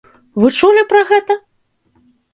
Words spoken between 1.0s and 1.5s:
гэта?